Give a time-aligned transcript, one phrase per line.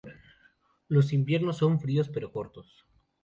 [0.87, 2.87] Los inviernos son fríos, pero cortos.